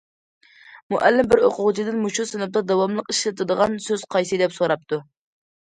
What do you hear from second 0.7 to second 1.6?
مۇئەللىم بىر